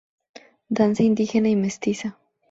Danza 0.69 1.03
indígena 1.03 1.49
y 1.49 1.55
mestiza. 1.55 2.17